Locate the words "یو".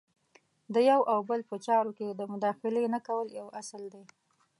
0.89-1.01, 3.39-3.47